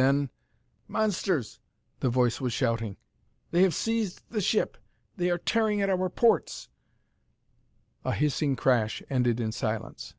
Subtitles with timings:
[0.00, 0.30] Then
[0.86, 1.58] "Monsters!"
[1.98, 2.98] the voice was shouting.
[3.50, 4.76] "They have seized the ship!
[5.16, 6.68] They are tearing at our ports"
[8.04, 10.14] A hissing crash ended in silence....